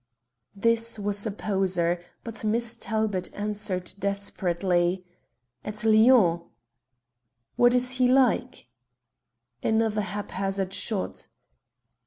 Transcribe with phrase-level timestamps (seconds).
[0.55, 5.05] This was a poser, but Miss Talbot answered desperately:
[5.63, 6.41] "At Lyon."
[7.55, 8.65] "What is he like?"
[9.61, 11.27] Another haphazard shot.